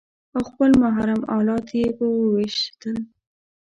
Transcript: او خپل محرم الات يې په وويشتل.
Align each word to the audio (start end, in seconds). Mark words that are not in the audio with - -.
او 0.35 0.41
خپل 0.49 0.71
محرم 0.81 1.21
الات 1.37 1.67
يې 1.79 1.87
په 1.97 2.05
وويشتل. 2.17 2.97